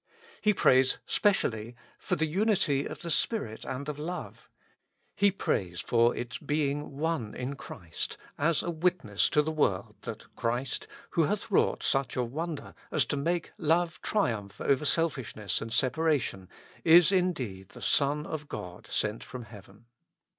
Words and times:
He 0.41 0.51
prays 0.51 0.97
specially 1.05 1.75
for 1.99 2.15
the 2.15 2.25
unity 2.25 2.87
of 2.87 3.03
the 3.03 3.11
Spirit 3.11 3.63
and 3.63 3.87
of 3.87 3.99
love. 3.99 4.49
He 5.15 5.29
prays 5.29 5.79
for 5.79 6.15
its 6.15 6.39
being 6.39 6.97
one 6.97 7.35
in 7.35 7.55
Christ, 7.55 8.17
as 8.35 8.63
a 8.63 8.71
witness 8.71 9.29
to 9.29 9.43
the 9.43 9.51
world 9.51 9.93
that 10.01 10.35
Christ, 10.35 10.87
who 11.11 11.25
hath 11.25 11.51
wrought 11.51 11.83
such 11.83 12.15
a 12.15 12.23
wonder 12.23 12.73
as 12.89 13.05
to 13.05 13.15
make 13.15 13.51
love 13.59 14.01
triumph 14.01 14.59
over 14.59 14.85
selfishness 14.85 15.61
and 15.61 15.71
separation, 15.71 16.49
is 16.83 17.11
in 17.11 17.31
deed 17.31 17.69
the 17.69 17.79
Son 17.83 18.25
of 18.25 18.47
God 18.49 18.87
sent 18.89 19.23
from 19.23 19.43
heaven. 19.43 19.85